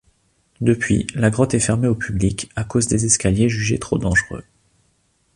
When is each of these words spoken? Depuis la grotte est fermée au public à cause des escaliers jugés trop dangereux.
Depuis 0.61 1.05
la 1.13 1.29
grotte 1.29 1.53
est 1.53 1.59
fermée 1.59 1.87
au 1.87 1.93
public 1.93 2.49
à 2.55 2.63
cause 2.63 2.87
des 2.87 3.05
escaliers 3.05 3.49
jugés 3.49 3.77
trop 3.77 3.99
dangereux. 3.99 4.43